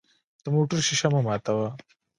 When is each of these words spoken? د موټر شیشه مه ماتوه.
د 0.43 0.45
موټر 0.55 0.77
شیشه 0.87 1.07
مه 1.13 1.21
ماتوه. 1.25 1.67